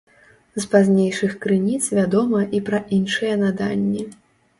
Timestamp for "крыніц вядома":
1.43-2.39